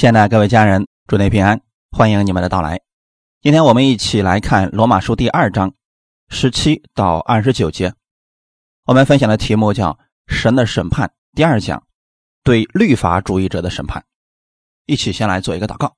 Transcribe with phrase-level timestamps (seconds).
[0.00, 2.80] 亲爱的各位家人，祝您平安，欢迎你们的到来。
[3.42, 5.74] 今天我们一起来看罗马书第二章
[6.30, 7.92] 十七到二十九节。
[8.86, 11.82] 我们分享的题目叫“神的审判”第二讲，
[12.42, 14.02] 对律法主义者的审判。
[14.86, 15.94] 一起先来做一个祷告。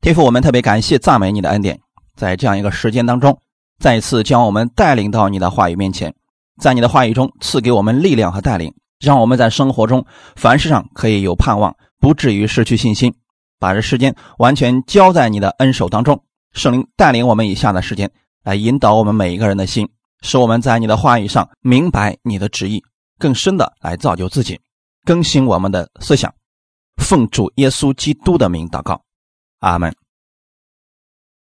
[0.00, 1.80] 天父，我们特别感谢赞美你的恩典，
[2.14, 3.42] 在这样一个时间当中，
[3.80, 6.14] 再一次将我们带领到你的话语面前，
[6.60, 10.06] 在你的话语中赐给我们力量和带领，让我们在生活中
[10.36, 11.76] 凡事上可以有盼望。
[12.00, 13.14] 不至于失去信心，
[13.58, 16.24] 把这时间完全交在你的恩手当中。
[16.52, 18.10] 圣灵带领我们以下的时间，
[18.42, 19.88] 来引导我们每一个人的心，
[20.22, 22.82] 使我们在你的话语上明白你的旨意，
[23.18, 24.58] 更深的来造就自己，
[25.04, 26.34] 更新我们的思想。
[26.96, 29.04] 奉主耶稣基督的名祷告，
[29.60, 29.94] 阿门。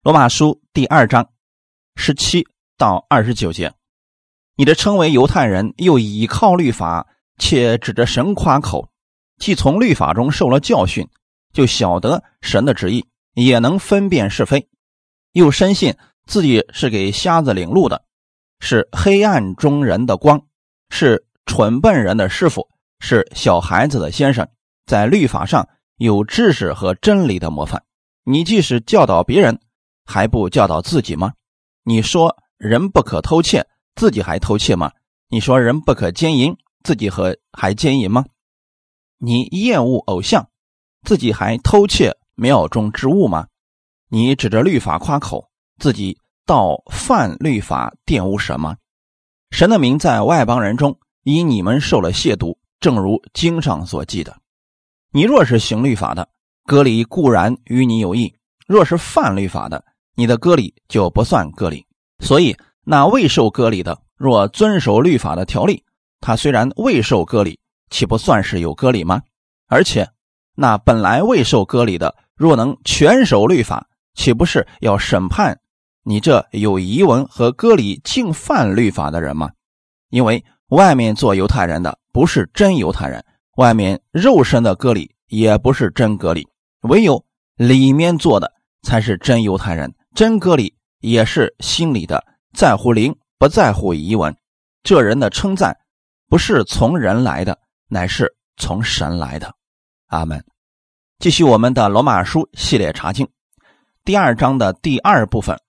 [0.02, 1.30] 罗马书第二章
[1.96, 2.46] 十七
[2.78, 3.74] 到二十九节，
[4.56, 8.90] 你的称为犹太人，又倚靠律法，且指着神夸口。
[9.38, 11.08] 既从律法中受了教训，
[11.54, 14.68] 就晓得神的旨意，也能分辨是非，
[15.34, 18.04] 又深信自己是给瞎子领路的，
[18.60, 20.42] 是黑暗中人的光，
[20.90, 22.70] 是蠢笨人的师傅，
[23.00, 24.48] 是小孩子的先生，
[24.86, 27.84] 在律法上有知识和真理的模范。
[28.24, 29.60] 你即使教导别人，
[30.06, 31.34] 还不教导自己吗？
[31.84, 34.92] 你说人不可偷窃，自己还偷窃吗？
[35.30, 38.26] 你说人不可奸淫，自己和还奸淫吗？
[39.26, 40.48] 你厌恶偶像，
[41.02, 43.48] 自己还偷窃庙中之物吗？
[44.08, 48.76] 你指着律法夸口，自己倒犯律法玷污什么？
[49.50, 54.38] 神的名在外邦人中因你们受了亵渎，正如经上所记的。
[55.12, 56.30] 你若是行律法的，
[56.66, 58.32] 割礼固然与你有益；
[58.68, 61.84] 若是犯律法的，你的割礼就不算割礼。
[62.20, 65.84] 所以那未受割礼的，若遵守律法的条例，
[66.22, 67.60] 他虽然未受割礼。
[67.96, 69.22] 岂不算是有割礼吗？
[69.68, 70.10] 而且，
[70.54, 75.62] 那本来未受割礼的，若能全守律法，岂不是要审判
[76.04, 79.50] 你这有遗文和割礼竟犯律法的人吗？
[80.10, 83.24] 因为外面做犹太人的不是真犹太人，
[83.56, 86.46] 外面肉身的割礼也不是真割礼，
[86.82, 87.24] 唯有
[87.56, 88.52] 里面做的
[88.82, 89.96] 才是真犹太人。
[90.14, 94.36] 真割礼也是心里的，在乎灵，不在乎遗文。
[94.84, 95.78] 这人的称赞
[96.28, 97.58] 不是从人来的。
[97.88, 99.54] 乃是从神来的，
[100.08, 100.44] 阿门。
[101.20, 103.28] 继续我们的罗马书系列查经，
[104.04, 105.60] 第二章的第二部分，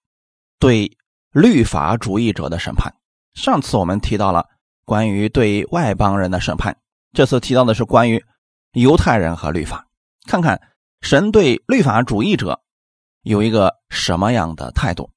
[0.59, 0.97] 对
[1.31, 2.95] 律法主义者的审判。
[3.35, 4.47] 上次我们提到了
[4.85, 6.77] 关于对外邦人的审判，
[7.13, 8.25] 这次提到的是关于
[8.73, 9.87] 犹太人和律法。
[10.27, 10.61] 看看
[11.03, 12.61] 神对律法主义者
[13.23, 15.11] 有一个什么样的态度？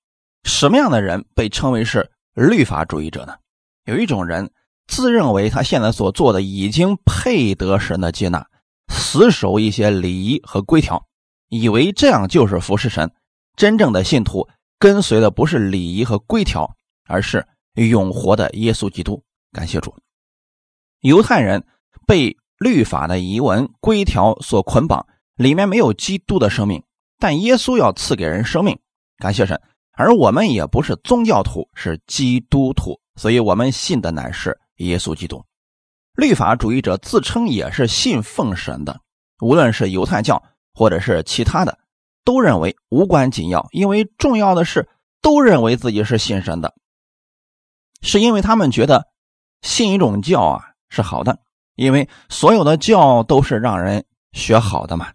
[0.44, 3.36] 什么样的人被称为是律法主义者呢？
[3.86, 4.52] 有一种人。
[4.89, 8.44] 自认为他现在所做的已经配得神的接纳，
[8.88, 11.05] 死守一些礼仪和规条，
[11.47, 13.09] 以为这样就是服侍神。
[13.55, 14.47] 真正的信徒
[14.79, 16.75] 跟随的不是礼仪和规条，
[17.07, 17.45] 而是
[17.75, 19.23] 永活的耶稣基督。
[19.51, 19.94] 感谢主。
[21.01, 21.63] 犹太人
[22.07, 26.83] 被律法的遗文规条所捆绑，里面没有基督的生命，
[27.19, 28.77] 但耶稣要赐给人生命。
[29.17, 29.61] 感谢神。
[29.91, 34.57] 而我们也不是宗教徒，是基督徒，所以我们信的乃是。
[34.88, 35.44] 耶稣基督，
[36.13, 39.01] 律法主义者自称也是信奉神的，
[39.41, 40.41] 无论是犹太教
[40.73, 41.79] 或者是其他的，
[42.23, 44.89] 都认为无关紧要，因为重要的是
[45.22, 46.73] 都认为自己是信神的，
[48.01, 49.07] 是因为他们觉得
[49.62, 51.39] 信一种教啊是好的，
[51.75, 55.13] 因为所有的教都是让人学好的嘛。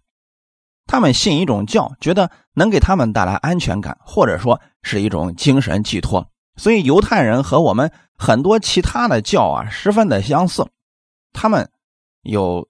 [0.86, 6.30] 他们信一种教，觉得能给他们带来安全感，或者说是一种精神寄托。
[6.56, 10.66] 所以犹太人和我们很多其他的教啊十分的相似，
[11.32, 11.70] 他们
[12.22, 12.68] 有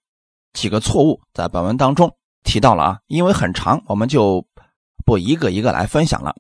[0.53, 4.47] 几个错误在本文当中提到了啊，因为很长，我们就
[5.05, 6.35] 不一个一个来分享了。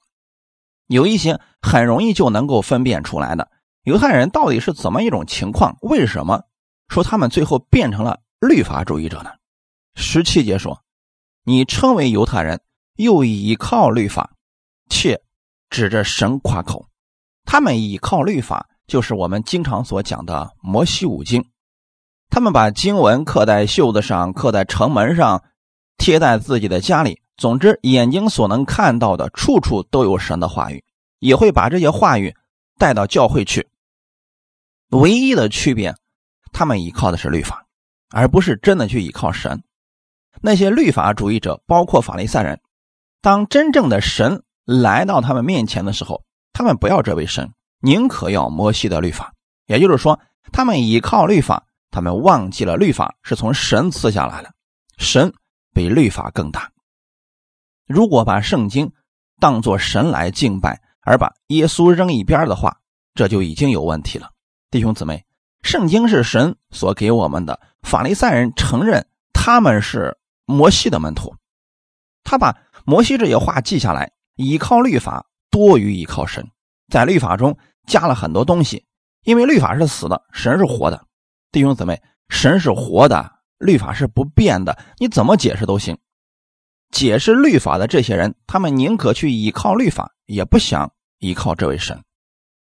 [0.87, 3.51] 有一些很容易就能够分辨出来的
[3.85, 5.77] 犹太人到底是怎么一种情况？
[5.81, 6.43] 为什么
[6.89, 9.31] 说他们最后变成了律法主义者呢？
[9.95, 10.83] 十七节说
[11.45, 12.61] ：“你称为犹太人，
[12.97, 14.33] 又倚靠律法，
[14.91, 15.23] 且
[15.71, 16.89] 指着神夸口。”
[17.47, 21.45] 他们依靠律法，就是我们经常所讲的摩西五经。
[22.31, 25.43] 他们把经文刻在袖子上，刻在城门上，
[25.99, 27.21] 贴在自己的家里。
[27.37, 30.85] 总之，眼睛所能看到的，处处都有神的话语，
[31.19, 32.35] 也会把这些话语
[32.79, 33.69] 带到教会去。
[34.91, 35.95] 唯一的区别，
[36.53, 37.67] 他们依靠的是律法，
[38.11, 39.63] 而不是真的去依靠神。
[40.43, 42.61] 那些律法主义者，包括法利赛人，
[43.21, 46.23] 当真正的神来到他们面前的时候，
[46.53, 47.53] 他们不要这位神，
[47.85, 49.33] 宁可要摩西的律法。
[49.67, 50.19] 也就是说，
[50.53, 54.53] 他们依靠律法，他们忘记了律法是从神赐下来的。
[54.97, 55.33] 神
[55.75, 56.71] 比律法更大。
[57.87, 58.91] 如果把圣经
[59.39, 62.79] 当作神来敬拜，而把耶稣扔一边的话，
[63.15, 64.31] 这就已经有问题了。
[64.71, 65.25] 弟兄姊妹，
[65.63, 67.61] 圣经是神所给我们的。
[67.83, 70.17] 法利赛人承认他们是
[70.47, 71.35] 摩西的门徒，
[72.23, 76.49] 他把摩西这些话记下来，依靠律法多于依靠神，
[76.89, 78.85] 在律法中加了很多东西，
[79.25, 81.07] 因为律法是死的，神是活的。
[81.53, 85.99] 弟兄姊妹，神是活的，律法是不变的，你怎么解释都行。
[86.91, 92.03] 解释律法的这些人，他们宁可去依靠律法，也不想依靠这位神。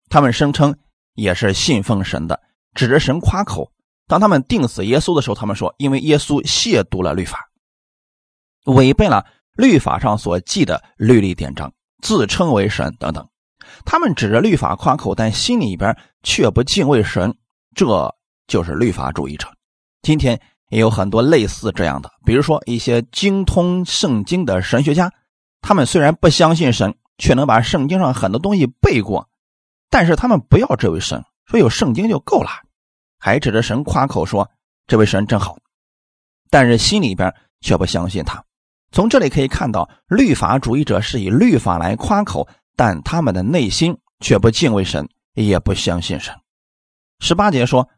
[0.08, 0.76] 他们声称
[1.14, 2.40] 也是信奉神的，
[2.74, 3.72] 指着神夸口。
[4.06, 7.48] 当他们定死耶稣的时候，他们说，因为耶稣亵渎了律法，
[8.66, 11.72] 违背了律法上所记的律例典章，
[12.02, 13.26] 自称为神等等。
[13.84, 17.34] 他们指着律法夸口，但心里边却不敬畏神，
[17.74, 18.14] 这
[18.46, 19.48] 就是律法主义者。
[20.02, 20.40] 今天。
[20.72, 25.12] 也有很多类似这样的，比如说一些精通圣经的神学家，
[25.60, 29.28] 他们虽然不相信神，却能把圣经上很多东西背过，
[29.90, 32.48] 但是他们不要这位神，说有圣经就够了，
[33.18, 34.50] 还指着神夸口说
[34.86, 35.58] 这位神真好，
[36.48, 37.30] 但是心里边
[37.60, 38.42] 却不相信他。
[38.92, 46.34] 从这里可以看到，律法主义者是以律法来夸口，但他们的内心却不敬畏神，也不相信神。
[47.20, 47.88] 十八节说：“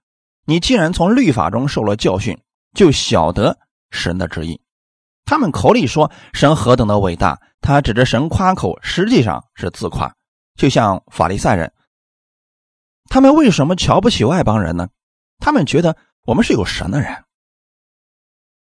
[0.47, 2.39] 你既然从律法中受了教训。”
[2.75, 3.57] 就晓得
[3.93, 4.61] 神的旨意。
[5.25, 10.13] 他们口里说神何等的伟大，他指着神夸口，实际上是自夸。
[10.57, 11.73] 就像法利赛人，
[13.09, 14.89] 他们为什么瞧不起外邦人呢？
[15.39, 17.25] 他们觉得我们是有神的人，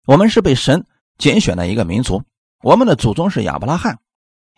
[0.05, 0.85] 我们是被神
[1.17, 2.25] 拣选的一个民族，
[2.65, 4.01] 我们的祖宗是亚伯拉罕，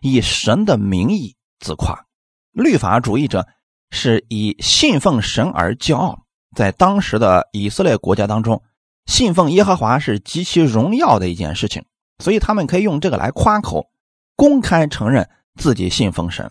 [0.04, 2.04] 以神的名义自夸。
[2.52, 3.46] 律法主义者
[3.90, 6.24] 是以信奉神而骄傲，
[6.54, 8.62] 在当时的以色列国家当中。
[9.06, 11.84] 信奉耶和华是极其荣耀的一件事情，
[12.18, 13.90] 所以他们可以用这个来夸口，
[14.36, 16.50] 公开承认自己信奉神，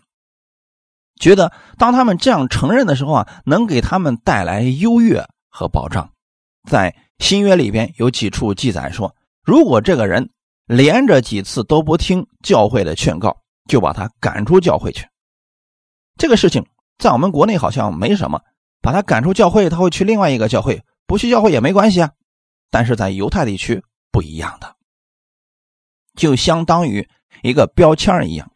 [1.19, 6.11] 觉得当他们这样承认的时候啊，能给他们带来优越和保障。
[6.69, 10.31] 在新约里边有几处记载说，如果这个人
[10.65, 15.07] 连着几次都不听教会的劝告，就把他赶出教会去。
[16.17, 16.65] 这个事情
[16.97, 18.41] 在我们国内好像没什么，
[18.81, 22.11] 把他赶出教会，他会去另外一个教会，不去教会也没关系啊。
[22.69, 24.75] 但是在犹太地区不一样的，
[26.15, 27.07] 就相当于
[27.41, 28.51] 一个标签一样。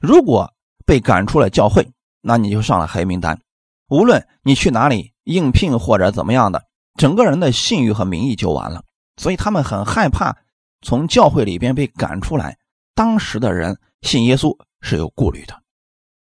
[0.00, 0.52] 如果
[0.86, 3.40] 被赶出了教会，那你就上了黑名单。
[3.88, 6.64] 无论你去哪里应聘或者怎么样的，
[6.98, 8.82] 整个人的信誉和名义就完了。
[9.16, 10.36] 所以他们很害怕
[10.80, 12.56] 从教会里边被赶出来。
[13.02, 15.60] 当时的人信耶稣是有顾虑的。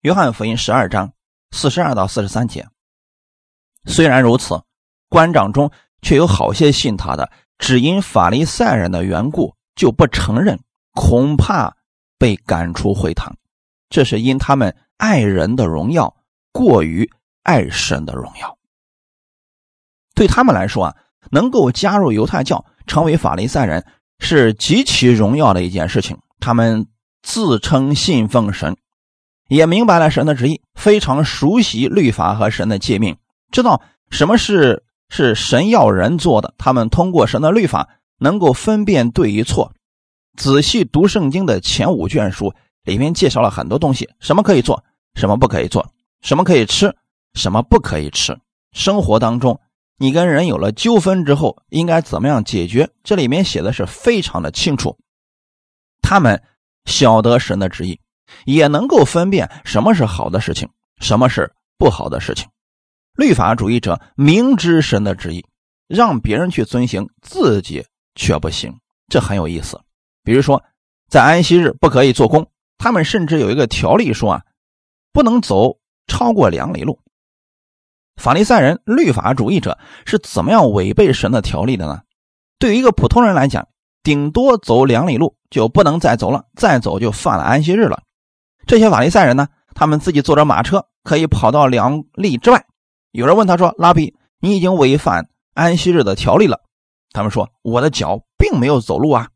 [0.02, 1.14] 约翰福音十二章
[1.50, 2.68] 四十二到四十三节。
[3.86, 4.62] 虽然如此，
[5.08, 5.72] 官长中。
[6.00, 7.28] 却有好些信他的，
[7.58, 10.60] 只因法利赛人的缘故，就不承认，
[10.92, 11.76] 恐怕
[12.16, 13.34] 被赶出会堂。
[13.90, 16.14] 这是因他们爱人的荣耀
[16.52, 17.10] 过于
[17.42, 18.56] 爱神的荣耀。
[20.14, 20.96] 对他们来说啊，
[21.32, 23.84] 能够加入犹太教，成为法利赛人，
[24.20, 26.16] 是极其荣耀的一件事情。
[26.40, 26.86] 他们
[27.22, 28.76] 自称信奉神，
[29.48, 33.16] 也明白了神的旨意，非常熟悉律法和神的诫命，
[33.50, 34.84] 知道什么是。
[35.10, 37.88] 是神要人做的，他们通过神的律法
[38.18, 39.72] 能够分辨对与错。
[40.36, 42.52] 仔细读圣经的前五卷书，
[42.84, 44.84] 里面介绍了很多东西：什么可以做，
[45.14, 45.82] 什么不可以做；
[46.20, 46.94] 什么可以吃，
[47.32, 48.38] 什么不可以吃。
[48.72, 49.58] 生活当中，
[49.96, 52.90] 你跟人有了纠纷之后，应该怎么样解决？
[53.02, 54.98] 这里面写的是非常的清楚。
[56.00, 56.42] 他们
[56.84, 58.00] 晓得神的旨意，
[58.44, 60.68] 也能够分辨什么是好的事情，
[61.00, 62.48] 什么是不好的事情。
[63.14, 65.44] 律法主义者明知神的旨意，
[65.86, 68.78] 让别人去遵行，自己却不行，
[69.08, 69.80] 这很有意思。
[70.22, 70.62] 比如说，
[71.08, 74.42] 在安息日不可以做工，他们甚至有一个条例说啊，
[75.12, 77.00] 不能走超过两里路。
[78.16, 82.02] 法利赛人、律法主义者是怎么样违背神的条例的呢？
[82.58, 83.68] 对于一个普通人来讲，
[84.02, 88.02] 顶多走两里路就不能再走了，再走就犯了安息日了。
[88.66, 92.66] 这些法利赛人呢，他们自己坐着马车，可以跑到两里之外。
[93.10, 96.60] 有人问他说：“拉比，你已经违反安息日的条例了。”
[97.12, 99.28] 他们说：“我的脚并没有走路啊。”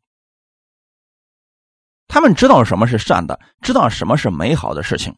[2.06, 5.16] 他们知道什么是善的，知道什么是美好的事情，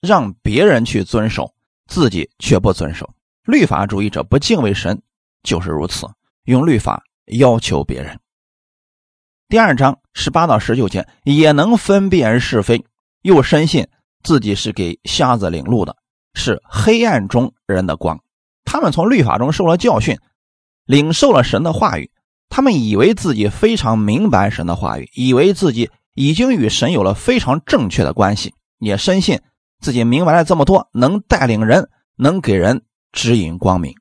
[0.00, 1.52] 让别人去遵守，
[1.88, 3.12] 自己却不遵守。
[3.42, 5.02] 律法主义者不敬畏神，
[5.42, 6.06] 就是如此，
[6.44, 8.18] 用律法要求别人。
[9.48, 12.84] 第二章十八到十九节也能分辨是非，
[13.22, 13.86] 又深信
[14.24, 15.94] 自己是给瞎子领路的。
[16.34, 18.20] 是黑暗中人的光，
[18.64, 20.18] 他们从律法中受了教训，
[20.84, 22.10] 领受了神的话语，
[22.48, 29.40] 他们以为自己非常明白神的话语，以为自己已经与神有了非常正确的关系，也深信
[29.80, 33.94] 自己明白了这么多，能带领人，能给人指引光明。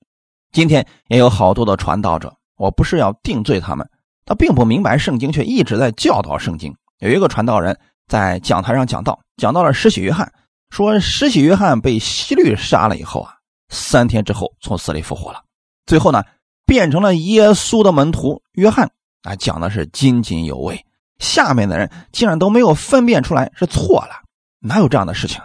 [0.51, 3.87] 今天也有好多的传道者，我不是要定罪他们，
[4.25, 6.75] 他并不明白圣经，却一直在教导圣经。
[6.99, 10.31] 有一个传道人在讲台上讲道，讲到了施洗约翰，
[10.69, 13.33] 说施洗约翰被希律杀了以后啊，
[13.69, 15.41] 三天之后从死里复活了，
[15.85, 16.23] 最后呢。
[16.67, 18.89] 变成了耶稣的门徒约翰
[19.21, 20.83] 啊，讲的是津津有味。
[21.19, 24.23] 下面的人竟然都没有分辨出来是错了，
[24.61, 25.39] 哪有这样的事情？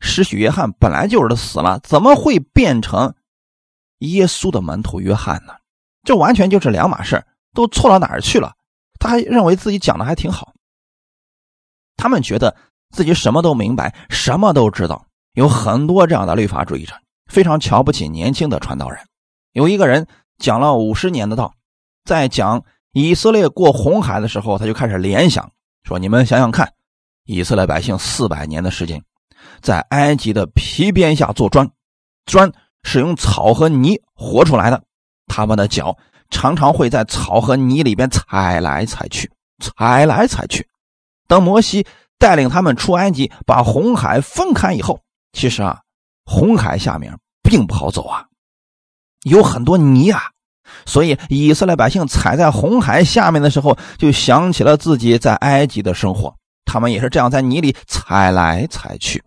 [0.00, 3.14] 施许约翰本来就是死了，怎么会变成
[3.98, 5.52] 耶稣的门徒约翰呢？
[6.02, 8.54] 这完全就是两码事都错到哪儿去了？
[8.98, 10.52] 他还认为自己讲的还挺好。
[11.96, 12.56] 他们觉得
[12.90, 15.06] 自己什么都明白，什么都知道。
[15.32, 16.94] 有很多这样的律法主义者，
[17.26, 19.00] 非常瞧不起年轻的传道人。
[19.52, 20.06] 有一个人。
[20.40, 21.52] 讲了五十年的道，
[22.04, 25.50] 在讲以色列过红海的时候，他就开始联想，
[25.82, 26.72] 说：“你们想想看，
[27.24, 29.02] 以色列百姓四百年的时间，
[29.60, 31.68] 在埃及的皮鞭下做砖，
[32.24, 32.52] 砖
[32.84, 34.80] 是用草和泥活出来的，
[35.26, 35.98] 他们的脚
[36.30, 39.30] 常常会在草和泥里边踩来踩去，
[39.62, 40.66] 踩来踩去。
[41.26, 41.86] 等摩西
[42.18, 45.00] 带领他们出埃及，把红海分开以后，
[45.32, 45.80] 其实啊，
[46.24, 48.24] 红海下面并不好走啊。”
[49.24, 50.22] 有很多泥啊，
[50.86, 56.34] 所以以色列百姓踩在红海下面的时候，就想起了自己在埃及的生活。
[56.64, 59.22] 他们也是这样在泥里踩来踩去，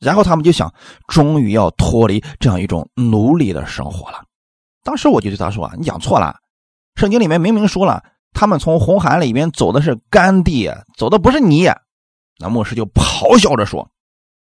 [0.00, 0.72] 然后他们就想，
[1.06, 4.22] 终于要脱离这样一种奴隶的生活了。
[4.82, 6.40] 当时我就对他说：“啊，你讲错了，
[6.96, 11.68] 圣经里面明明说了，他们从红海里面走的是干地，走的不是泥。”
[12.38, 13.88] 那牧师就咆哮着说：“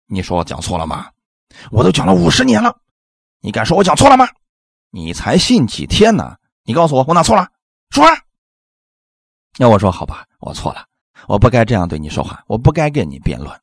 [0.06, 1.10] 你说我讲错了吗？
[1.70, 2.76] 我都讲了五十年了，
[3.40, 4.26] 你敢说我讲错了吗？”
[4.90, 6.36] 你才信几天呢？
[6.62, 7.48] 你告诉我，我哪错了？
[7.90, 8.04] 说。
[9.58, 10.86] 那我说好吧，我错了，
[11.28, 13.60] 我不该这样对你说话，我不该跟你辩论。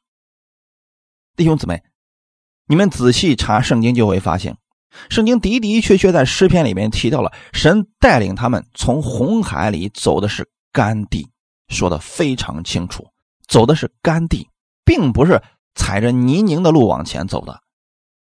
[1.36, 1.84] 弟兄姊妹，
[2.68, 4.58] 你们仔细查圣经就会发现，
[5.10, 11.28] 圣经的的确确在诗篇里面提到了神带领他们从红海里走的是干地，
[11.68, 13.08] 说的非常清楚，
[13.48, 14.48] 走的是干地，
[14.86, 15.42] 并不是
[15.76, 17.62] 踩着泥泞的路往前走的。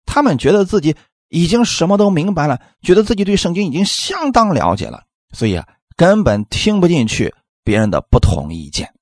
[0.05, 0.97] 他们觉得自己。
[1.29, 8.95] 已经什么都明白了，觉得自己对圣经已经相当了解了，所以啊，根本听不进去别人的不同意见。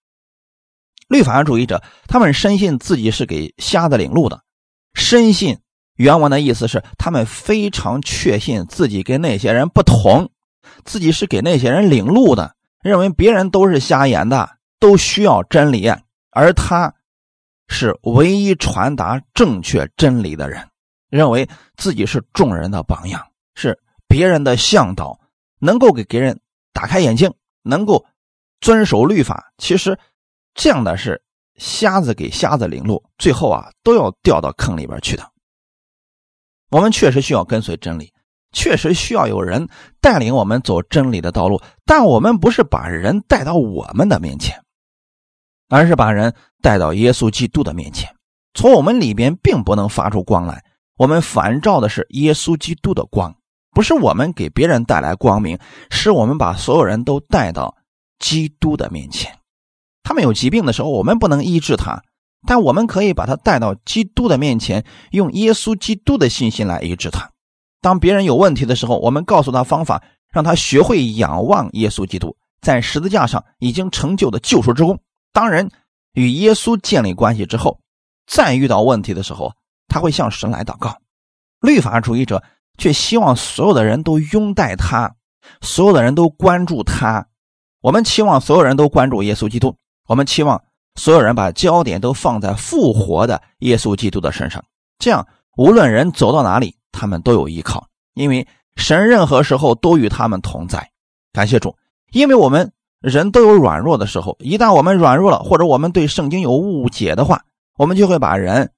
[1.07, 4.43] 律法主义者他们深信自己是给瞎子领路的，
[4.95, 5.59] 深信
[5.97, 10.31] 原文的意思是他们非常确信自己跟那些人不同，
[10.85, 15.93] 自己是给那些人领路的，认为别人都是瞎眼的，都需要真理，
[16.31, 16.95] 而他
[17.69, 20.67] 是唯一传达正确真理的人。
[21.11, 23.25] 认为自己是众人的榜样，
[23.55, 25.17] 是别人的向导，
[25.61, 26.41] 能够给别人
[26.73, 27.33] 打开眼睛，
[27.63, 28.05] 能够
[28.61, 29.53] 遵守律法。
[29.59, 29.97] 其实
[30.55, 31.23] 这样的是
[31.55, 35.31] 瞎子给瞎子领路，最后啊都要掉到坑里边去的。
[36.75, 38.13] 我们确实需要跟随真理，
[38.51, 39.69] 确实需要有人
[40.01, 44.61] 带领我们走真理的道路，但我们不是把人带到我们的面前，
[45.69, 48.13] 而是把人带到耶稣基督的面前。
[48.55, 50.65] 从我们里边并不能发出光来。
[50.97, 53.37] 我们反照的是耶稣基督的光，
[53.71, 55.57] 不是我们给别人带来光明，
[55.93, 57.77] 是我们把所有人都带到
[58.19, 59.39] 基督的面前。
[60.03, 62.03] 他们有疾病的时候，我们不能医治他，
[62.47, 67.31] 但我们可以把他带到基督的面前，用耶稣基督的信心来医治他。
[67.81, 74.99] 当别人有问题的时候，我们告诉他方法，让他学会仰望耶稣基督在十字架上已经成就的救赎之功。
[75.33, 75.71] 当人
[76.13, 77.81] 与耶稣建立关系之后，
[78.27, 79.53] 再遇到问题的时候。
[79.87, 80.97] 他会向神来祷告，
[81.61, 82.43] 律法主义者
[82.79, 85.15] 却希望所有的人都拥戴他，
[85.61, 87.25] 所有的人都关注他。
[87.81, 89.77] 我们期望所有人都关注耶稣基督，
[90.09, 90.61] 我们期望
[90.95, 94.65] 所有人把焦点都放在复活的耶稣基督的身上。
[94.99, 98.47] 这样，无论人走到哪里，他们都有依靠，因为
[98.77, 100.91] 神任何时候都与他们同在。
[101.33, 101.77] 感谢主，
[102.13, 107.43] 因为我们人都有软弱的时候，一旦我们软弱了，或者我们对圣经有误解的话，
[107.77, 108.71] 我们就会把人。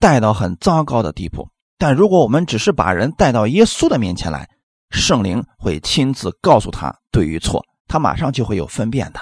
[0.00, 4.46] 带到很糟糕的地步，但如果我们只是把人带到耶稣的面前来，
[4.90, 9.20] 圣灵会亲自告诉他对与错，他马上就会有分辨的。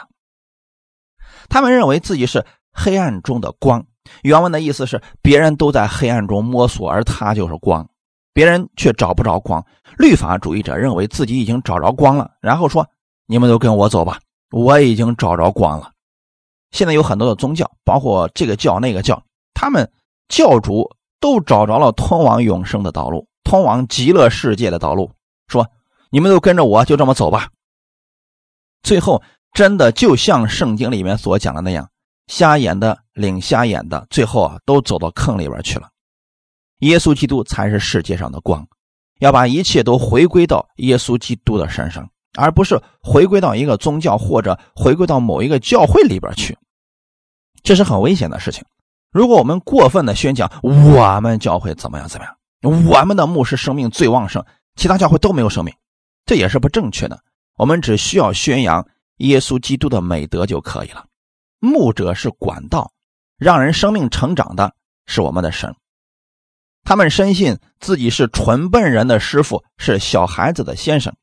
[1.53, 3.85] 他们认为自己是黑暗中的光，
[4.23, 7.87] 原文的意思是别人都在黑暗中摸索，而他就是光，
[8.33, 9.63] 别人却找不着光。
[9.99, 12.89] 律法主义者认为自己已经找着光了，然后说
[13.29, 14.19] ：“你们都跟我走吧，
[14.51, 15.91] 我已经找着光了。”
[16.73, 19.93] 现在有很多的宗教，包括这个教那个教，他们。
[20.29, 20.91] 教主
[21.21, 25.13] 都找着了通往永生的道路，通往极乐世界的道路。
[25.47, 25.69] 说
[26.09, 27.51] ：“你们都跟着我，就这么走吧。”
[28.83, 31.89] 最后真的就像圣经里面所讲的那样，
[32.27, 35.89] 瞎眼的领瞎眼的，最后啊都走到坑里边去了。
[36.79, 38.67] 耶稣基督才是世界上的光，
[39.21, 46.57] 要把一切都回归到耶稣基督的身上，而不是回归到一个宗教或者回归到某一个教会里边去。
[47.63, 48.65] 这是很危险的事情。
[49.13, 52.35] 如果我们过分的宣讲我们教会怎么样怎么样，
[52.89, 54.45] 我们的牧师生命最旺盛，
[54.75, 55.75] 其他教会都没有生命，
[56.25, 57.23] 这也是不正确的。
[57.59, 58.89] 我们只需要宣扬
[59.23, 61.07] 耶稣基督的美德就可以了。
[61.59, 62.93] 牧者是管道，
[63.37, 64.75] 让人生命成长的
[65.07, 65.75] 是我们的神。
[66.85, 71.15] 他们深信自己是纯笨人的师傅，是小孩子的先生。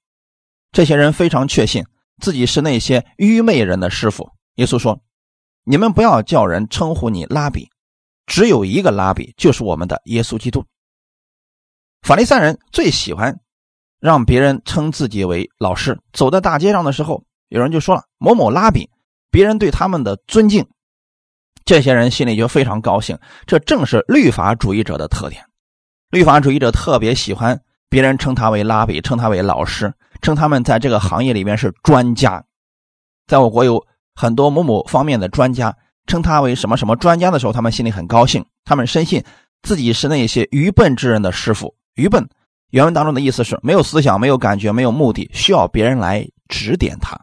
[0.71, 1.83] 这些人非常确信
[2.21, 4.31] 自己是那些愚昧人的师傅。
[4.55, 5.01] 耶稣说
[5.65, 7.69] ：“你们不要叫人称呼你拉比，
[8.25, 10.63] 只有一个拉比，就是我们的耶稣基督。”
[12.01, 13.41] 法利赛人最喜欢
[13.99, 15.99] 让别人称自己为老师。
[16.13, 18.89] 走在大街上的时候，有人就说了“某某拉比”，
[19.29, 20.65] 别人对他们的尊敬，
[21.65, 23.17] 这些人心里就非常高兴。
[23.45, 25.43] 这正是律法主义者的特点。
[26.11, 32.43] 律法主义者特别喜欢别人称他为拉比，称他为老师，称他们在这个行业里面是专家。
[33.27, 35.75] 在我国有很多某某方面的专家，
[36.07, 38.43] 称他为什么什么专家的时候，他们心里很高兴。
[38.65, 39.23] 他们深信
[39.61, 41.75] 自己是那些愚笨之人的师傅。
[41.95, 42.27] 愚笨，
[42.71, 47.19] 原文当中的意思是没有思想、没有感觉、没有目的，需要别人来指点他。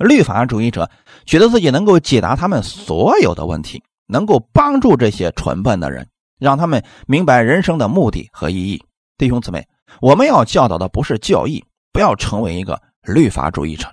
[0.00, 0.90] 律法主义者
[1.26, 6.08] 觉得自己能够解答他们所有的问题，能够帮助这些蠢笨的人。
[6.38, 8.82] 让他们明白人生的目的和意义，
[9.18, 9.68] 弟兄姊妹，
[10.00, 13.86] 我们要教导的不是教义，不要成为一个律法主义者。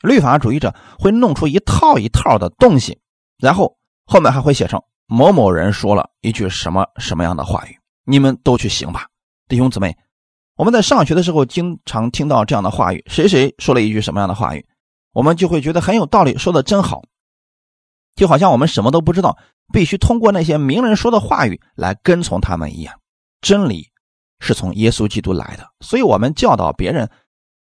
[0.00, 2.98] 律法主义者会弄出一套一套的东西，
[3.38, 3.76] 然后
[4.06, 7.76] 后面还会写成某某人说了一句什么什么样的话语，
[8.06, 9.06] 你们都去行吧，
[9.46, 9.94] 弟兄姊妹。
[10.56, 14.66] 我们在上学的时候经常听到这样的话语，谁谁说了一句什么样的话语，
[15.12, 17.02] 我们就会觉得很有道理，说的真好，
[18.14, 19.38] 就好像我们什么都不知道。
[19.72, 22.98] 必须通过那些名人说的话语来跟从他们一样，
[23.40, 23.88] 真理
[24.40, 27.08] 是从耶稣基督来的，所以我们教导别人，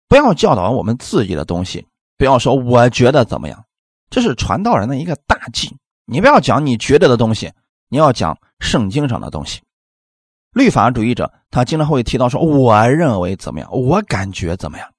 [0.08, 1.86] 不要教导我们自己的东西，
[2.18, 3.66] 不要说我觉得怎么样，
[4.10, 5.78] 这是传道人的一个大忌。
[6.06, 7.54] 你不要讲你觉得的东西，
[7.90, 9.62] 你要讲圣经上的东西。
[10.54, 14.93] 律法主义者他经常会提到说，我认为怎么样，我感觉怎么样。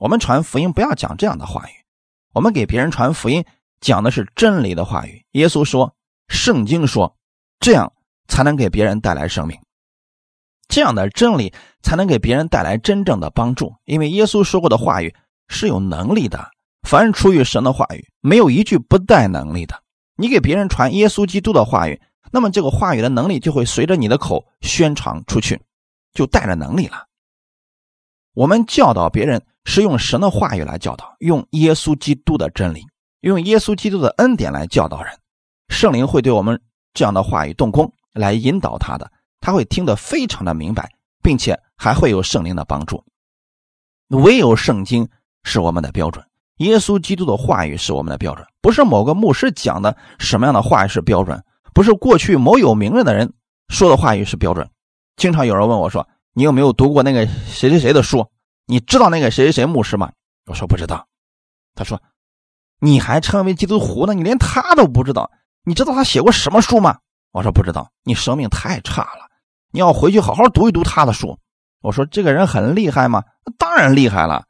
[0.00, 1.72] 我们传福音不要讲这样的话语，
[2.32, 3.44] 我们给别人传福音
[3.80, 5.24] 讲的是真理的话语。
[5.32, 5.94] 耶稣说。
[6.32, 7.16] 圣经说，
[7.58, 7.92] 这样
[8.28, 9.58] 才能给别人带来生命，
[10.68, 13.74] 这样的真理才能给别人带来真正的帮助。
[13.84, 15.12] 因为耶稣说过的话语
[15.48, 16.48] 是有能力的，
[16.88, 19.82] 凡是出于神的话语，没有一句不带能力的。
[20.14, 25.60] 你给别人传耶稣基督的话语，那么这个话语的能力就会随着你的口宣传出去，
[26.14, 27.08] 就带着能力了。
[28.34, 32.84] 我们教导别人是用神的话语来教导，用耶稣基督的真理，
[33.20, 35.12] 用耶稣基督的恩典来教导人。
[35.68, 36.60] 圣灵会对我们
[36.92, 39.08] 这样的话语动工，来引导他的，
[39.40, 40.90] 他会听得非常的明白，
[41.22, 43.04] 并且还会有圣灵的帮助。
[44.08, 45.08] 唯有圣经
[45.44, 51.40] 是我们的标准，耶稣基督的话语是我们的标准，不是某个牧师讲的什么样的话语是标准，
[51.72, 53.32] 不是过去某有名人的人
[53.68, 54.68] 说的话语是标准。
[55.14, 58.26] 经常有人问我说：“你有没有读过那个谁谁谁的书？
[58.70, 60.12] 你知道那个谁谁谁牧师吗？”
[60.46, 61.06] 我说不知道。
[61.74, 62.00] 他说
[62.80, 64.14] ：“你还称为基督徒呢？
[64.14, 65.30] 你连他都不知道。”
[65.64, 66.98] 你知道他写过什么书吗？
[67.32, 67.90] 我说不知道。
[68.02, 69.28] 你生命太差了，
[69.72, 71.38] 你要回去好好读一读他的书。
[71.82, 73.24] 我说这个人很厉害吗？
[73.58, 74.44] 当然厉害了。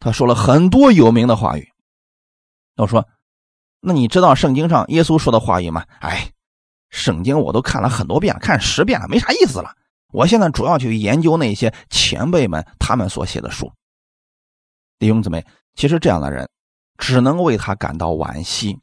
[0.00, 1.68] 他说了很多有名的话语。
[2.76, 3.06] 我说，
[3.80, 5.84] 那你知道圣经上耶稣说的话语吗？
[6.00, 6.32] 哎，
[6.90, 9.74] 圣经我都看了很多遍了，看十遍了，没啥意思了。
[10.12, 13.70] 我现在主要去研究那些前辈们他们所写的书。
[14.98, 15.44] 弟兄姊妹，
[15.74, 16.48] 其实这样的人
[16.96, 18.78] 只能为他感到惋惜。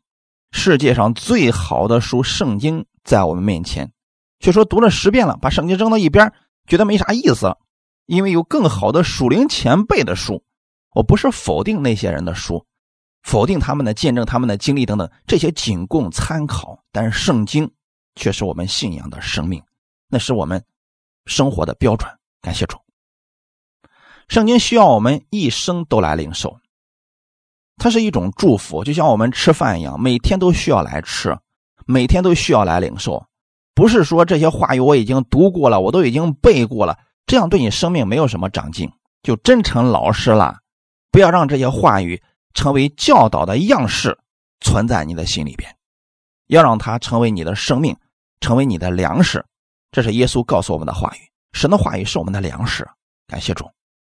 [0.51, 3.91] 世界上最好的书《圣经》在我们面前，
[4.39, 6.31] 却说读了十遍了，把圣经扔到一边，
[6.67, 7.57] 觉得没啥意思。
[8.05, 10.43] 因为有更好的属灵前辈的书，
[10.93, 12.65] 我不是否定那些人的书，
[13.23, 16.79] 否定他们的见证、他们的经历等等，这些仅供参考。
[16.91, 17.69] 但是圣经
[18.13, 19.61] 却是我们信仰的生命，
[20.07, 20.63] 那是我们
[21.25, 22.09] 生活的标准。
[22.41, 22.77] 感谢主，
[24.27, 26.59] 圣经需要我们一生都来领受。
[27.77, 31.37] 它是一种祝福，就像我们吃饭一样，每天都需要来吃，
[31.85, 33.25] 每天都需要来领受。
[33.73, 38.89] 不是说这些话语我已经读过了，我都已经背过了，这样对你生命没有什么长进，
[39.21, 40.59] 就真成老师了。
[41.11, 42.21] 不要让这些话语
[42.53, 44.17] 成为教导的样式
[44.61, 45.75] 存在你的心里边，
[46.47, 47.97] 要让它成为你的生命，
[48.39, 49.45] 成为你的粮食。
[49.95, 51.19] 这是耶稣告诉我们的话语，
[51.53, 52.85] 神的话语是我们的粮食。
[53.27, 53.63] 感谢主。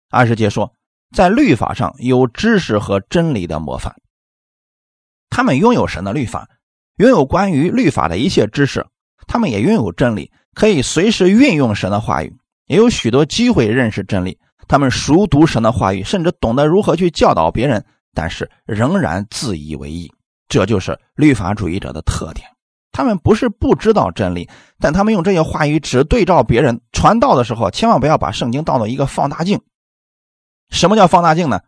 [0.10, 0.74] 二十节说。
[1.14, 3.94] 在律法上有知识和真理的模范。
[5.30, 6.50] 他们拥有神的律法，
[6.96, 8.88] 拥有关于律法的一切知识，
[9.28, 14.40] 他们也拥有真理，可以随时运用神的话语，也有许多机会认识真理。
[14.68, 20.12] 他们熟读神的话语，甚至懂得如何去教导别人，但是仍然自以为意。
[20.48, 22.48] 这就是律法主义者的特点。
[22.94, 29.60] 他们不是不知道真理，但他们用这些话语只对照别人传道的时候，千万不要把圣经当做一个放大镜。
[30.70, 31.60] 什么叫放大镜呢？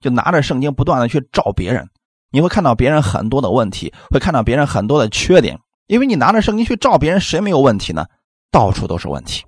[0.00, 1.88] 就拿着圣经不断的去照别人，
[2.30, 5.58] 你会看到别人很多的问题，会看到别人很多的缺点。
[5.86, 8.06] 因为你拿着圣经去照别人，谁没有问题呢？
[8.50, 9.44] 到处都是问题。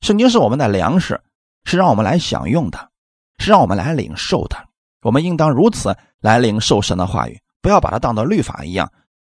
[0.00, 1.20] 圣经是我们的粮食，
[1.64, 2.88] 是让我们来享用的，
[3.38, 4.56] 是让我们来领受的。
[5.02, 8.90] 我们应当如此来领受神的话语，不要把它当做律法一样。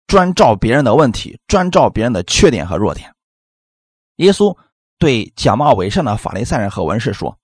[0.07, 3.13] 专照别人的问题，专照别人的缺点和弱点。
[4.17, 4.55] 耶稣
[4.99, 7.37] 对假冒伪善的法利赛人和文士说：“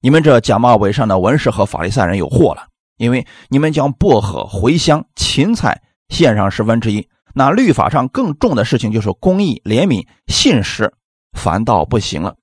[0.00, 10.92] 你们这假冒伪善的文士和法利赛人有祸了，因为你们将薄荷、茴香、芹菜献上十分之一，那律法上更重的事情就是公义、怜悯、信实，
[11.32, 12.36] 反倒不行了。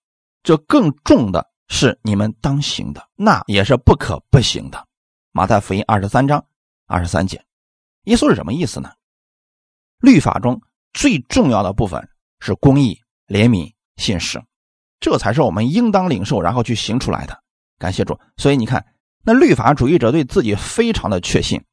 [0.44, 4.86] 这更重的是你们当行的，那也是不可不行的。”
[5.34, 6.46] 马太福音二十三章
[6.88, 7.44] 二十三节，
[8.04, 8.92] 耶稣是什么意思呢？
[10.02, 10.60] 律法中
[10.94, 12.10] 最重要的部分
[12.40, 14.42] 是公义、怜悯、信实，
[15.00, 17.40] 这才是我们应当领受，然后去行出来的。
[17.78, 18.20] 感谢主。
[18.38, 18.86] 所以你看，
[19.24, 21.64] 那律法主义者对自己非常的确信，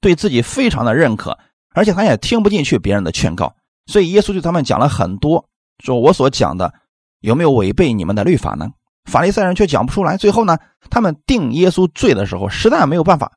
[0.00, 1.38] 对自己非常的认可，
[1.74, 3.54] 而且他也听不进去别人的劝告。
[3.86, 5.48] 所以耶稣对他们讲了很多，
[5.84, 6.72] 说我所讲的
[7.20, 8.68] 有没有违背你们的律法呢？
[9.04, 10.16] 法利赛人却讲不出来。
[10.16, 10.58] 最后呢，
[10.90, 13.32] 他们定耶稣罪的时候，实在没有办法。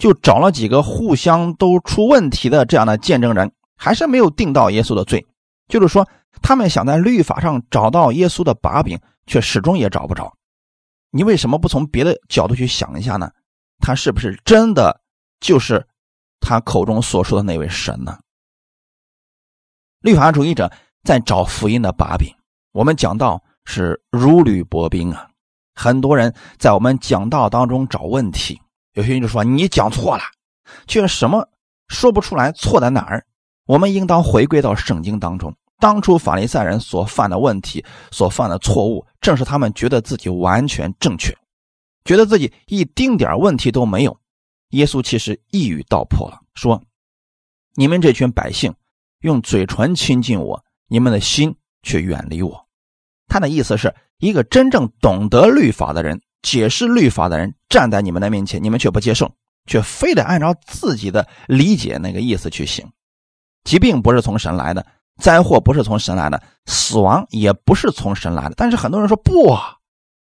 [0.00, 5.24] 就找了几个互相都出问题的这样的见证人，还是没有定到耶稣的罪。
[5.68, 6.08] 就是说，
[6.40, 10.34] 他们想在律法上找到耶稣的把柄，却始终也找不着。
[11.10, 13.30] 你为什么不从别的角度去想一下呢？
[13.78, 15.02] 他是不是真的
[15.38, 15.86] 就是
[16.40, 18.18] 他口中所说的那位神呢？
[20.00, 20.72] 律法主义者
[21.04, 22.34] 在找福音的把柄，
[22.72, 25.28] 我们讲到是如履薄冰啊。
[25.74, 28.58] 很多人在我们讲道当中找问题。
[28.94, 30.22] 有些人就说你讲错了，
[30.86, 31.48] 却什么
[31.88, 33.24] 说不出来错在哪儿。
[33.66, 35.54] 我们应当回归到圣经当中。
[35.78, 41.34] 当初法利赛人所犯的问题、所犯的错误，正是他们觉得自己完全正确，
[42.04, 44.18] 觉得自己一丁点问题都没有。
[44.70, 46.82] 耶稣其实一语道破了，说
[47.76, 48.74] ：“你们这群百姓
[49.20, 52.66] 用嘴唇亲近我，你们的心却远离我。”
[53.26, 56.20] 他的意思是一个真正懂得律法的人。
[56.42, 59.30] 解释律法的人站在你们的面前，你们却不接受，
[59.66, 62.90] 却非得按照自己的理解那个意思去行。
[63.64, 64.84] 疾病不是从神来的，
[65.20, 68.54] 灾祸不是从神来的，死亡也不是从神来的。
[68.56, 69.56] 但是很多人说不，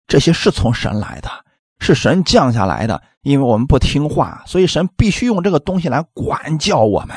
[0.06, 1.30] 这些是从神来的，
[1.78, 3.02] 是神降下来的。
[3.20, 7.16] 因为我们不听话，所以神必须用这个东西来管教我们。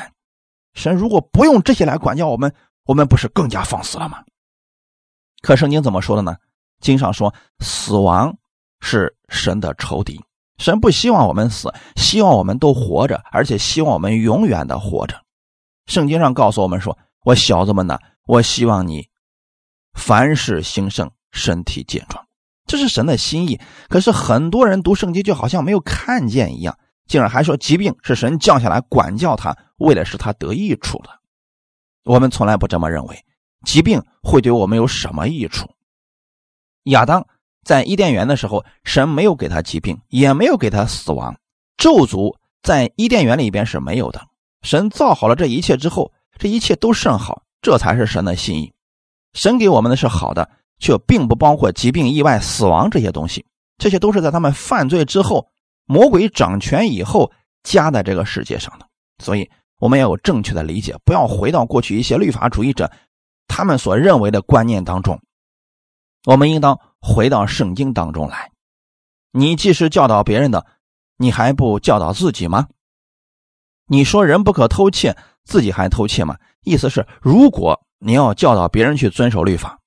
[0.74, 2.54] 神如果不用这些来管教我们，
[2.86, 4.18] 我们不是更加放肆了吗？
[5.42, 6.36] 可圣经怎么说的呢？
[6.82, 8.36] 经上说死亡。
[8.82, 10.20] 是神的仇敌，
[10.58, 15.22] 神不希望我们死，希望我们都活着，而且希望我们永远的活着。
[15.86, 19.08] 圣经上告诉我们说：“我小子们呢，我希望你
[19.94, 22.26] 凡事兴盛，身体健壮。”
[22.68, 23.60] 这是神的心意。
[23.88, 31.10] 可是很多人读圣经就好像没有看见一样，竟然还说疾病是神降下来管教他，为的是他得益处的。
[32.04, 33.26] 我们从来不这么认为，
[33.66, 35.68] 疾病会对我们有什么益处？
[36.84, 37.26] 亚当。
[37.64, 41.36] 在伊甸园的时候，神没有给他疾病，也没有给他死亡。
[41.78, 44.22] 咒诅在伊甸园里边是没有的。
[44.62, 48.74] 神造好了这一切之后，这一切都甚好，这才是神的心意。
[49.34, 53.46] 神给我们的是好的，却并不包括疾病、意外、死亡这些东西。
[53.78, 55.48] 这些都是在他们犯罪之后，
[55.86, 57.32] 魔鬼掌权以后
[57.64, 58.88] 加在这个世界上的。
[59.24, 62.92] 所以，我们要有正确的理解，不要回到过去一些律法主义者
[63.48, 65.20] 他们所认为的观念当中。
[66.26, 66.80] 我们应当。
[67.02, 68.52] 回到圣经当中来，
[69.32, 70.66] 你既是教导别人的，
[71.18, 72.68] 你还不教导自己吗？
[73.88, 76.38] 你说人不可偷窃，自己还偷窃吗？
[76.64, 79.80] 意思是，如果你要教导别人去遵守律法，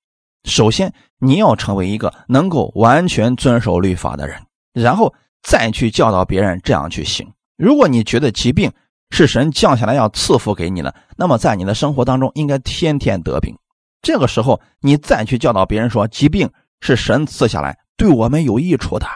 [0.45, 7.33] 首先你要成为一个能够完全遵守律法的人，然后再去教导别人这样去行。
[7.57, 8.73] 如果你觉得疾病
[9.11, 13.57] 是神降下来要赐福给你的，那么在你的生活当中应该天天得病。
[14.01, 16.51] 这个时候，你再去教导别人说疾病。
[16.83, 19.07] 是神赐下来对我们有益处的。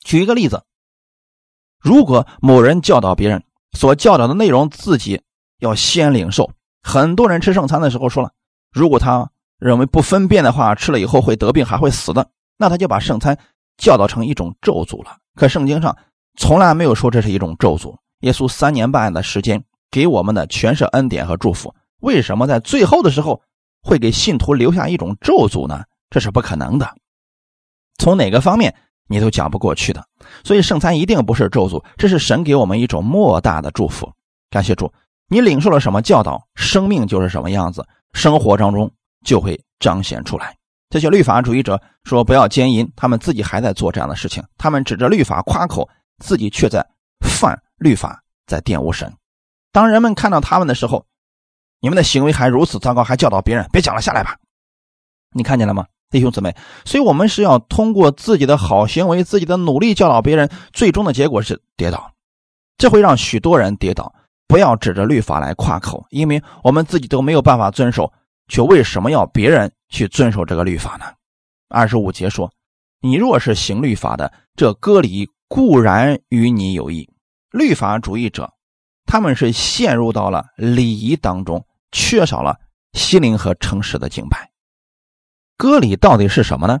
[0.00, 0.64] 举一个例子，
[1.80, 3.42] 如果某人教导别人
[3.72, 5.22] 所教导的内容，自己
[5.60, 6.50] 要先领受。
[6.82, 8.32] 很多人吃圣餐的时候说了，
[8.72, 13.38] 如果他认为不分辨的话，吃了以后会得病，还会死的，那他就把圣餐
[13.78, 15.16] 教导成一种咒诅了。
[15.36, 15.96] 可圣经上
[16.36, 17.96] 从来没有说这是一种咒诅。
[18.20, 23.40] 耶稣三年半的时间给我们的全是恩典和祝福，为什么在最后的时候
[23.82, 25.84] 会给信徒留下一种咒诅呢？
[26.14, 26.88] 这是不可能的，
[27.98, 28.72] 从哪个方面
[29.08, 30.06] 你都讲不过去的。
[30.44, 34.08] 所以圣餐一定不是咒诅，这是神给我们一种莫大的祝福。
[34.48, 34.92] 感谢主，
[35.26, 38.88] 你领受了什么教导，生命就是什么样子，生活当中
[39.26, 40.56] 就会彰显出来。
[40.88, 45.88] 这些律法主义者说不要奸淫，他们自己还在做这样的事情，他们指着律法夸口，
[46.22, 46.86] 自己却在
[47.26, 49.12] 犯律法，在玷污神。
[49.72, 51.04] 当人们看到他们的时候，
[51.80, 54.36] 你们的行为还如此糟糕，还教导别人别讲了，下来吧。
[55.36, 56.54] 你看见了吗，弟兄姊妹？
[56.84, 62.12] 所以，我们是要通过自己的好行为、自己的努力教导别人，最终的结果是跌倒，
[62.78, 64.14] 这会让许多人跌倒。
[64.46, 68.12] 不要指着律法来夸口，因为我们自己都没有办法遵守，
[68.46, 71.06] 却为什么要别人去遵守这个律法呢？
[71.68, 72.48] 二十五节说
[73.02, 77.10] ：“你若是行律法的，这割礼固然与你有益。”
[77.50, 78.52] 律法主义者，
[79.04, 82.56] 他们是陷入到了礼仪当中，缺少了
[82.92, 84.53] 心灵和诚实的敬拜。
[85.56, 86.78] 割礼到底是什么呢？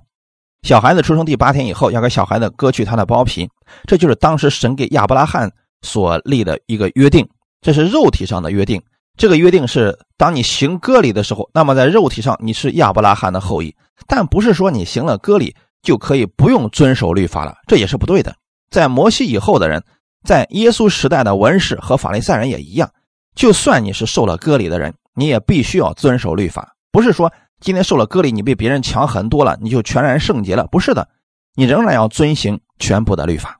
[0.62, 3.46] 小孩子出生第八天以后，要给小孩子割去他的包皮，
[3.86, 5.50] 这就是当时神给亚伯拉罕
[5.82, 7.28] 所立的一个约定，
[7.60, 8.82] 这是肉体上的约定。
[9.18, 18.34] 这个约定是，当你行割礼的时候，那么在肉体上你是亚伯拉罕的后裔，但不是说你行了割礼就可以不用遵守律法了，这也是不对的。
[18.70, 19.84] 在摩西以后的人，
[20.26, 22.90] 在耶稣时代的文士和法利赛人也一样，
[23.34, 27.30] 就算你是受了割礼的人，你也必须要遵守律法，不是说。
[27.64, 30.66] 今天受了割礼，你比别人强很多了，你就全然圣洁了？
[30.66, 31.08] 不是的，
[31.54, 33.58] 你仍然要遵行全部的律法。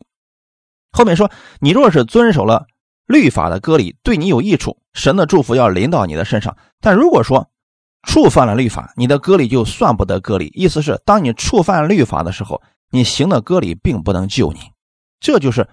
[0.92, 2.66] 后面说，你若是遵守了
[3.06, 6.54] 律法的割礼，对你有益处，神的祝福要临到你的身上。
[6.82, 7.48] 但如果说
[8.06, 10.52] 触犯了律法，你的割礼就算不得割礼。
[10.54, 14.60] 意思是，当你触犯律法的时候，你行的割礼并不能救你。
[15.18, 15.66] 这就是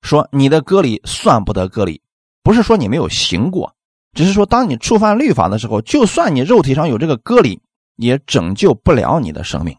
[0.00, 2.00] 说，你的割礼算不得割礼，
[2.42, 3.74] 不是说你没有行过，
[4.14, 7.60] 只是说当你触犯律法的时候，就算你肉体上有这个割礼。
[7.96, 9.76] 也拯救不了你的生命。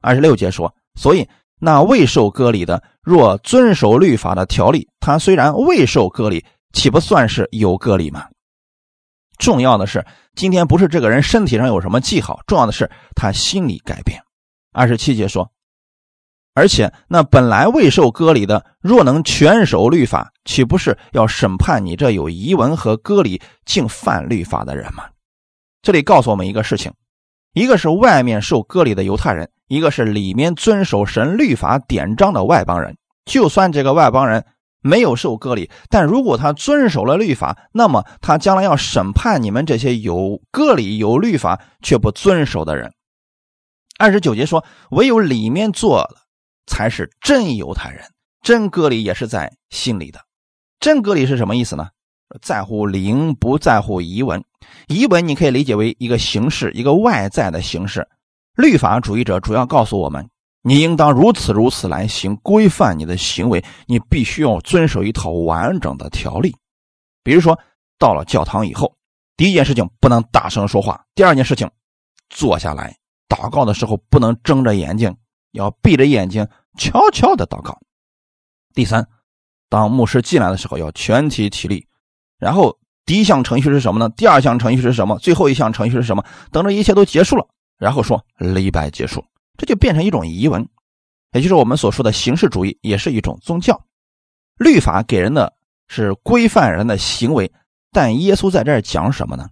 [0.00, 8.26] 二十六节说，所以那未受割礼的，若遵守律法的条例，他虽然未受割礼，岂不算是有割礼吗？
[9.38, 14.22] 重要的是，今天不是这个人身体上有什么记号，重要的是他心里改变。
[14.72, 15.50] 二十七节说，
[16.54, 25.04] 而且那本来未受割礼的，若能全守律法，岂不是要审判你这有遗文和割礼竟犯律法的人吗？
[25.82, 26.92] 这里告诉我们一个事情。
[27.52, 32.96] 一个是外面受割礼的犹太人，一个是里面遵守神律法典章的外邦人。
[33.24, 34.46] 就算这个外邦人
[34.80, 42.92] 没有受割礼，但如果他遵守了律法，那么他将来要审判你们这些有割礼、有律法却不遵守的人。
[43.98, 46.22] 二十九节说：“唯有里面做了，
[46.66, 48.04] 才是真犹太人。
[48.42, 50.20] 真割礼也是在心里的。
[50.78, 51.88] 真割礼是什么意思呢？”
[52.40, 54.44] 在乎灵，不在乎仪文。
[54.88, 58.06] 仪文你可以理解为一个形式，一个外在的形式。
[58.54, 60.28] 律法主义者主要告诉我们，
[60.62, 63.64] 你应当如此如此来行，规范你的行为。
[63.86, 66.54] 你必须要遵守一套完整的条例。
[67.22, 67.58] 比如说，
[67.98, 68.94] 到了教堂以后，
[69.36, 71.70] 第一件事情不能大声说话；第二件事情，
[72.28, 72.96] 坐下来
[73.28, 75.16] 祷告的时候不能睁着眼睛，
[75.52, 77.78] 要闭着眼睛悄悄的祷告。
[78.74, 79.06] 第三，
[79.68, 81.86] 当牧师进来的时候，要全体起立。
[82.40, 84.08] 然后第一项程序是什么呢？
[84.16, 85.18] 第二项程序是什么？
[85.18, 86.24] 最后一项程序是什么？
[86.50, 87.46] 等这一切都结束了，
[87.78, 89.24] 然后说礼拜结束，
[89.56, 90.66] 这就变成一种仪文，
[91.32, 93.80] 也就是我们所说的形式主义，也是一种宗教。
[94.58, 95.52] 律法给人的
[95.88, 97.52] 是规范人的行为，
[97.92, 99.48] 但耶稣在这儿讲什么呢？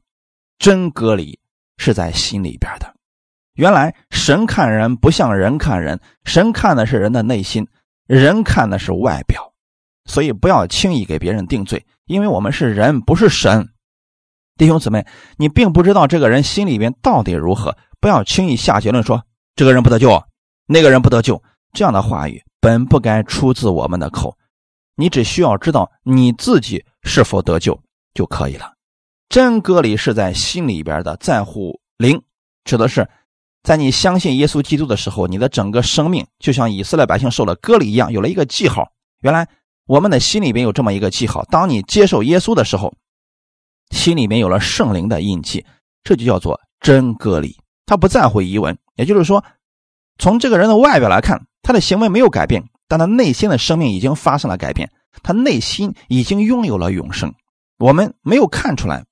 [0.58, 1.38] 真隔离
[1.76, 2.94] 是在心里边的。
[3.54, 7.66] 原来神看人不像人看人，神看的是人的内心，
[8.06, 9.52] 人看的是外表，
[10.04, 11.84] 所以不要轻易给别人定罪。
[12.08, 13.68] 因为我们是人，不是神，
[14.56, 19.22] 弟兄姊妹，你并不知道这个人心里边到底如何，不要轻易下结论说
[19.54, 20.24] 这个人不得救，
[20.66, 21.40] 那个人不得救。
[21.74, 24.34] 这样的话语本不该出自我们的口，
[24.96, 27.78] 你只需要知道你自己是否得救
[28.14, 28.72] 就可以了。
[29.28, 32.22] 真割礼是在心里边的，在乎灵，
[32.64, 33.06] 指的是
[33.62, 38.90] 在你相信耶稣基督的时候，你的整个生命就像以色列百姓受了割礼一样，有了一个记号。
[39.20, 39.46] 原来。
[39.88, 42.92] 我们的心里边有这么一个记号：当你接受耶稣的时候，
[43.90, 45.64] 心里面有了圣灵的印记，
[46.04, 47.58] 这就叫做真割礼。
[47.86, 49.42] 他不在乎疑问，也就是说，
[50.18, 57.32] 从这个人的外表来看，他的行为没有改变，但他内心的生命已经发生了改变，他内心已经拥有了永生。
[57.78, 59.06] 我们没有看出来，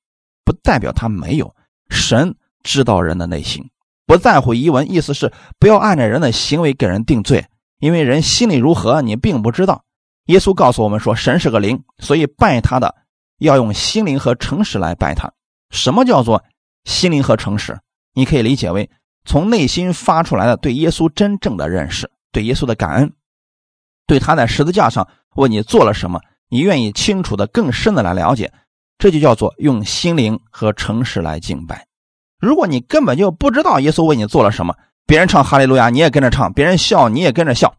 [0.45, 1.55] 不代表他没有。
[1.89, 3.71] 神知道人的内心，
[4.05, 7.47] 不在乎疑问，意思是不要按照人的行为给人定罪。
[7.79, 9.86] 因为人心里如何，你并不知道。
[10.27, 12.95] 耶稣告诉我们说，神是个灵，所以拜他的
[13.39, 15.33] 要用心灵和诚实来拜他。
[15.71, 16.43] 什么叫做
[16.85, 17.79] 心灵和诚实？
[18.15, 18.89] 你可以理解为
[19.25, 23.13] 从内心发出来的对耶稣真正的认识，对耶稣的感恩，
[24.07, 28.53] 对他在十字架上为你做了什么，你愿意清楚的、更深的来了解，
[28.99, 31.87] 这就叫做用心灵和诚实来敬拜。
[32.39, 34.75] 如果你根本就不知道耶稣为你做了什么，
[35.07, 37.75] 别人唱哈利路亚，你也跟着唱；别人笑，你也跟着笑。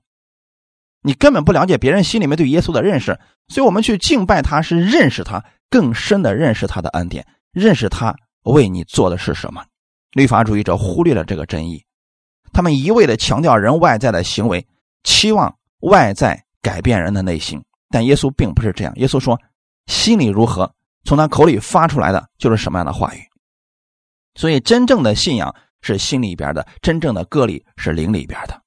[1.01, 9.63] 你根本不了解别人心里面对耶稣的认识，所以我们去敬拜他是认识他，更深的认识他的恩典，认识他为你做的是什么。
[10.11, 11.83] 律法主义者忽略了这个真意，
[12.51, 14.65] 他们一味的强调人外在的行为，
[15.03, 17.61] 期望外在改变人的内心。
[17.89, 19.39] 但耶稣并不是这样，耶稣说
[19.87, 20.73] ：“心里如何，
[21.05, 23.19] 从他口里发出来的就是什么样的话语。”
[24.35, 28.61] 所以，真正的信仰是心里边的，真正的割礼是灵里边的。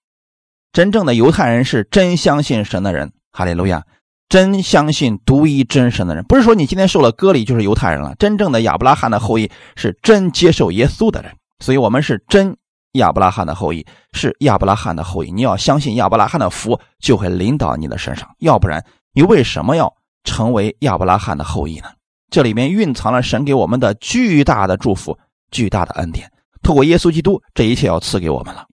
[0.72, 3.84] 真正的犹太人是真相信神的人，哈利路亚！
[4.28, 8.14] 真相信独一真神的人，不是说你今天受了割礼就是犹太人了。
[8.16, 12.56] 真正的亚伯拉罕的后裔是真接受耶稣的人，所以我们是真
[12.92, 15.32] 亚伯拉罕的后裔，是亚伯拉罕的后裔。
[15.32, 21.88] 你要相信亚伯拉罕的福就会临到你的身上，要不然你为什么要成为亚伯拉罕的后裔呢？
[22.30, 25.18] 这里面蕴藏了神给我们的巨大的祝福、
[25.50, 26.30] 巨大的恩典。
[26.62, 28.64] 透过耶稣基督，这一切要赐给我们了。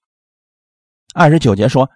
[1.13, 1.89] 二十九节说，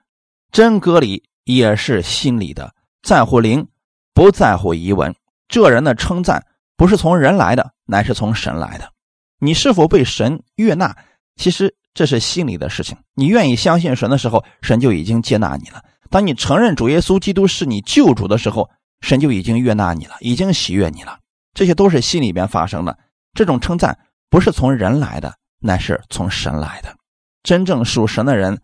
[0.51, 3.67] 真割礼也是心里的，在乎灵，
[4.13, 5.13] 不在乎遗文。
[5.47, 6.45] 这人的称赞
[6.75, 8.91] 不是从人来的，乃是从神来的。
[9.39, 10.95] 你是否被神悦纳，
[11.35, 12.97] 其实这是心里的事情。
[13.13, 15.83] 你愿意相信神的时候，神就已经接纳你了。
[16.09, 18.69] 当你承认主耶稣基督是你救主的时候，
[19.01, 21.19] 神就已经悦纳你了，已经喜悦你了。
[21.53, 22.97] 这些都是心里边发生的。
[23.33, 26.95] 这种称赞不是从人来的，乃是从神来的。
[27.43, 28.59] 真正属神的人。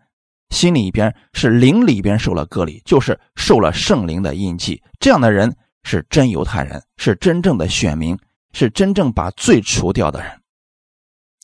[0.50, 4.82] 心里边是灵里边受了割礼，就是受了圣灵的印记。
[4.98, 8.18] 这样的人是真犹太人，是真正的选民，
[8.52, 10.30] 是真正把罪除掉的人。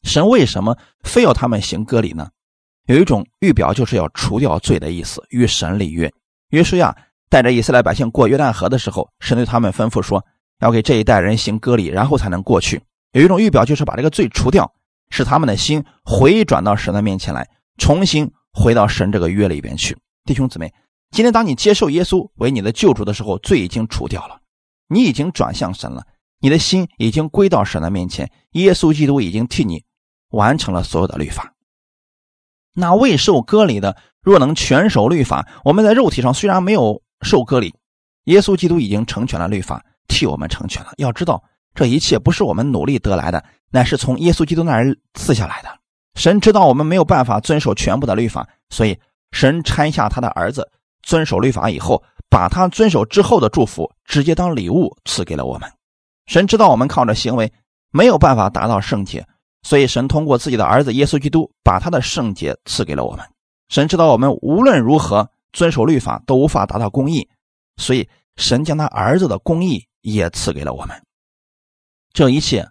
[0.03, 2.29] 神为什么非要他们行割礼呢？
[2.87, 6.13] 有一种预表，就是要除掉罪的意思，与神立约。
[6.51, 6.97] 约书亚
[7.29, 10.25] 带着以色列百姓过约旦河的时候，神对他们吩咐说，
[10.61, 12.83] 要给这一代人行割礼，然后才能过去。
[13.13, 14.71] 有一种预表，就是把这个罪除掉，
[15.11, 18.31] 使他们的心回转到神的面前来，重新。
[18.55, 20.73] 回到神这个约里边去，弟兄姊妹，
[21.11, 24.41] 今天当你接受耶稣为你的救主的时候，罪已经除掉了，
[24.89, 26.07] 你已经转向神了，
[26.41, 29.83] 你的心已经归到神的面前，耶稣基督已经替你
[30.31, 31.53] 完成了所有的律法。
[32.75, 37.75] 那未受割礼的，若能全守律法，我们在肉体上虽然没有受割礼，
[38.25, 40.93] 耶稣基督已经成全了律法，替我们成全了。
[40.97, 41.43] 要知道，
[41.75, 45.69] 这一切不是我们努力得来的，乃是从耶稣基督那儿赐下来的。
[46.15, 48.99] 神知道我们没有办法遵守全部的律法，所以
[49.33, 50.71] 神拆下他的儿子
[51.03, 55.71] 遵守律法以后，把他遵守之后的祝福直接当礼物赐给了我们。
[56.27, 57.53] 神知道我们靠着行为
[57.91, 59.27] 没有办法达到圣洁，
[59.63, 63.27] 所以神通过自己的儿子耶稣基督把他的圣洁赐给了我们。
[63.69, 67.29] 神知道我们无论如何遵守律法都无法达到公义，
[67.77, 71.03] 所以神将他儿子的公义也赐给了我们。
[72.13, 72.69] 这一切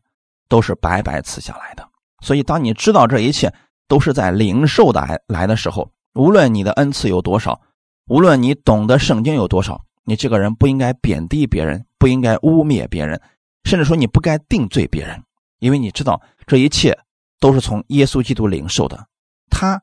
[0.47, 1.87] 都是白白赐下来的。
[2.23, 3.53] 所以，当你知道这一切
[3.89, 7.59] 都是在领受的来的时候，无论你的恩赐有多少，
[8.07, 13.21] 无论你懂得圣经有多少，你这个人不应该贬低别人，不应该污蔑别人，
[13.65, 15.21] 甚至说你不该定罪别人，
[15.59, 16.97] 因为你知道这一切
[17.41, 19.05] 都是从耶稣基督领受的，
[19.49, 19.81] 他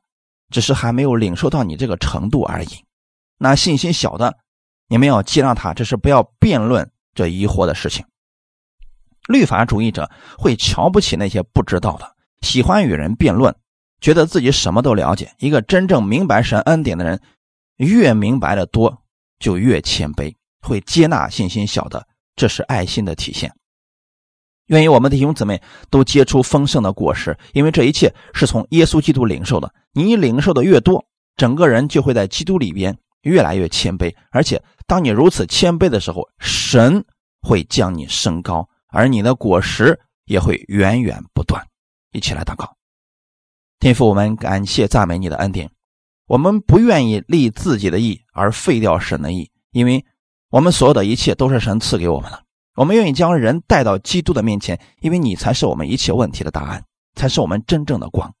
[0.49, 2.69] 只是还没有领受到你这个程度而已。
[3.37, 4.35] 那信心小的，
[4.87, 8.03] 你们要接纳他，这是不要辩论这疑惑的事情。
[9.27, 12.10] 律法主义者会瞧不起那些不知道的。
[12.41, 13.55] 喜欢与人辩论，
[13.99, 15.33] 觉得自己什么都了解。
[15.39, 17.21] 一个真正明白神恩典的人，
[17.77, 19.01] 越明白的多，
[19.39, 23.53] 就越谦卑，会接纳信心小的，这是爱心的体现。
[24.67, 29.73] 愿意我们的弟兄姊妹都结出丰盛的果实，因为这一切是从耶稣基督领受的。
[29.93, 34.15] 你领受的越多，整个人就会在基督里边越来越谦卑。
[34.31, 37.03] 而且，当你如此谦卑的时候，神
[37.41, 41.61] 会将你升高，而你的果实也会源源不断。
[42.11, 42.75] 一起来祷告，
[43.79, 45.71] 天父，我们感谢赞美你的恩典。
[46.27, 50.05] 我们不愿意立自己的义而废掉神的义，因为
[50.49, 52.43] 我们所有的一切都是神赐给我们的。
[52.75, 56.85] 我们愿意将人带到基督的面前，因为你才是我们一切问题的答案，
[57.15, 58.33] 才是我们真正的光。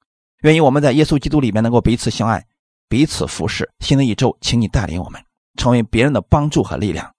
[0.43, 2.45] 愿意我们在耶稣基督里面能够彼此相爱，
[2.87, 3.69] 彼此服侍。
[3.79, 5.21] 新的一周，请你带领我们
[5.57, 7.13] 成为别人的帮助和力量。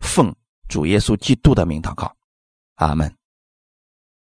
[0.00, 0.34] 奉
[0.68, 2.14] 主耶稣基督的名祷告，
[2.76, 3.14] 阿门。